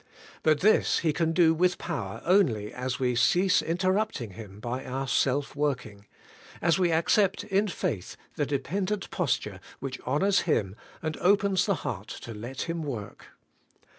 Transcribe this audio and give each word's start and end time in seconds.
But 0.41 0.61
this 0.61 0.97
He 1.05 1.13
can 1.13 1.31
do 1.31 1.53
with 1.53 1.77
power 1.77 2.23
only 2.25 2.73
as 2.73 2.97
we 2.97 3.13
cease 3.15 3.61
interrupting 3.61 4.31
Him 4.31 4.59
by 4.59 4.83
our 4.83 5.07
self 5.07 5.55
working,— 5.55 6.07
as 6.59 6.79
we 6.79 6.91
accept 6.91 7.43
in 7.43 7.67
faith 7.67 8.17
the 8.33 8.47
dependent 8.47 9.11
posture 9.11 9.59
which 9.79 10.01
honours 10.01 10.39
Him 10.49 10.75
and 11.03 11.17
opens 11.17 11.67
the 11.67 11.75
heart 11.85 12.07
to 12.21 12.33
let 12.33 12.61
Him 12.61 12.81
work. 12.81 13.27